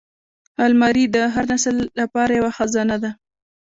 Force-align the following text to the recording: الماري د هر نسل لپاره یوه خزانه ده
الماري 0.65 1.05
د 1.15 1.17
هر 1.33 1.43
نسل 1.51 1.75
لپاره 1.99 2.31
یوه 2.39 2.51
خزانه 2.57 2.97
ده 3.03 3.11